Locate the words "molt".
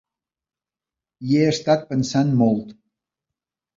2.43-2.77